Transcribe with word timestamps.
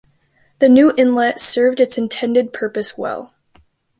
The 0.57 0.67
new 0.67 0.95
inlet 0.97 1.39
served 1.39 1.79
its 1.79 1.95
intended 1.95 2.53
purpose 2.53 2.97
well. 2.97 3.35